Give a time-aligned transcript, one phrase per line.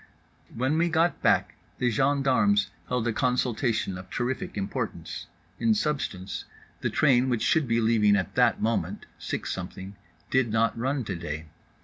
[0.51, 5.27] When we got back the gendarmes held a consultation of terrific importance;
[5.59, 6.45] in substance,
[6.79, 9.95] the train which should be leaving at that moment (six something)
[10.31, 11.45] did not run to day.